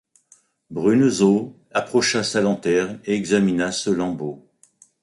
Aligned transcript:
Bruneseau 0.71 1.55
approcha 1.71 2.23
sa 2.23 2.41
lanterne 2.41 2.99
et 3.05 3.13
examina 3.13 3.71
ce 3.71 3.91
lambeau. 3.91 4.49